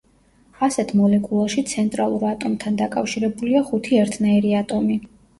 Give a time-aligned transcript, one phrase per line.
[0.67, 4.97] ასეთ მოლეკულაში ცენტრალურ ატომთან დაკავშირებულია ხუთი ერთნაირი ატომი.